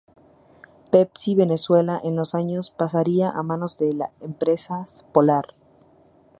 [0.89, 5.49] Pepsi Venezuela a los años pasaría a manos de Empresas Polar.